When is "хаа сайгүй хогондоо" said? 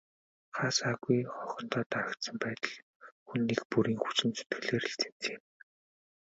0.55-1.83